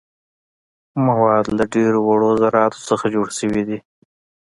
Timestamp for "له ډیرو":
1.57-1.99